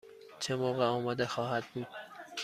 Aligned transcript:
چه 0.39 0.55
موقع 0.55 0.85
آماده 0.85 1.25
خواهد 1.25 1.63
بود؟ 1.73 1.87